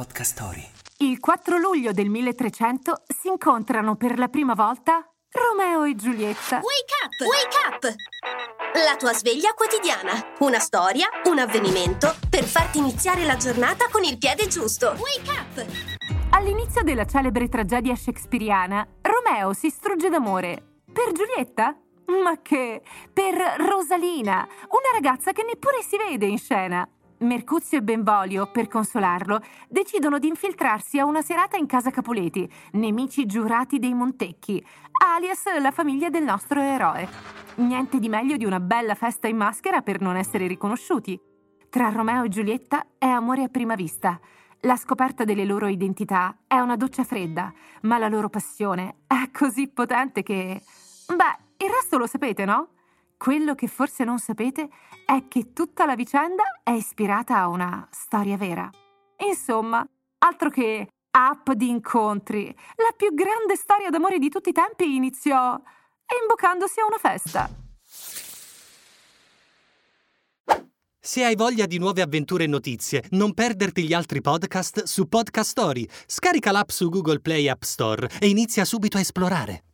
[0.00, 0.66] Podcast Story.
[1.00, 6.56] Il 4 luglio del 1300 si incontrano per la prima volta Romeo e Giulietta.
[6.56, 7.20] Wake up!
[7.28, 7.94] Wake up!
[8.82, 10.36] La tua sveglia quotidiana.
[10.38, 14.96] Una storia, un avvenimento per farti iniziare la giornata con il piede giusto.
[14.96, 15.66] Wake up!
[16.30, 20.80] All'inizio della celebre tragedia shakespeariana, Romeo si strugge d'amore.
[20.90, 21.76] Per Giulietta?
[22.06, 22.80] Ma che?
[23.12, 26.88] Per Rosalina, una ragazza che neppure si vede in scena.
[27.20, 33.26] Mercuzio e Benvolio, per consolarlo, decidono di infiltrarsi a una serata in casa Capuleti, nemici
[33.26, 34.64] giurati dei Montecchi,
[35.04, 37.06] alias la famiglia del nostro eroe.
[37.56, 41.20] Niente di meglio di una bella festa in maschera per non essere riconosciuti.
[41.68, 44.18] Tra Romeo e Giulietta è amore a prima vista.
[44.60, 47.52] La scoperta delle loro identità è una doccia fredda,
[47.82, 50.62] ma la loro passione è così potente che...
[51.06, 52.68] Beh, il resto lo sapete, no?
[53.22, 54.70] Quello che forse non sapete
[55.04, 58.70] è che tutta la vicenda è ispirata a una storia vera.
[59.28, 59.86] Insomma,
[60.20, 62.46] altro che app di incontri.
[62.76, 65.60] La più grande storia d'amore di tutti i tempi iniziò
[66.22, 67.50] imboccandosi a una festa.
[70.98, 75.50] Se hai voglia di nuove avventure e notizie, non perderti gli altri podcast su Podcast
[75.50, 75.86] Story.
[76.06, 79.64] Scarica l'app su Google Play App Store e inizia subito a esplorare.